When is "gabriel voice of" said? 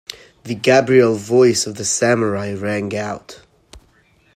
0.55-1.75